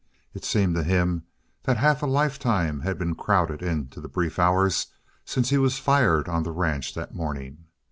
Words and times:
It 0.33 0.43
seemed 0.43 0.73
to 0.73 0.83
him 0.83 1.25
that 1.65 1.77
half 1.77 2.01
a 2.01 2.07
lifetime 2.07 2.79
had 2.79 2.97
been 2.97 3.13
crowded 3.13 3.61
into 3.61 4.01
the 4.01 4.07
brief 4.09 4.39
hours 4.39 4.87
since 5.25 5.51
he 5.51 5.59
was 5.59 5.77
fired 5.77 6.27
on 6.27 6.41
the 6.41 6.49
ranch 6.51 6.95
that 6.95 7.13
morning. 7.13 7.65